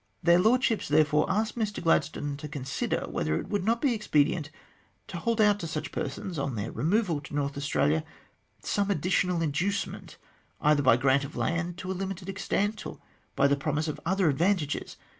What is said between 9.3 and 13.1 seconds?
inducement, either by grant of land to a limited extent, or